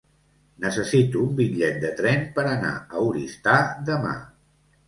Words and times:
Necessito 0.63 1.19
un 1.25 1.35
bitllet 1.41 1.77
de 1.85 1.91
tren 2.01 2.25
per 2.39 2.47
anar 2.55 2.75
a 2.79 3.07
Oristà 3.11 3.57
demà. 3.93 4.19